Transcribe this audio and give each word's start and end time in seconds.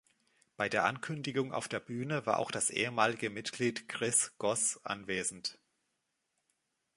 Bei 0.57 0.67
der 0.67 0.85
Ankündigung 0.85 1.51
auf 1.53 1.67
der 1.67 1.79
Bühne 1.79 2.25
war 2.25 2.39
auch 2.39 2.49
das 2.49 2.71
ehemalige 2.71 3.29
Mitglied 3.29 3.87
Chris 3.87 4.35
Goss 4.39 4.83
anwesend. 4.83 5.59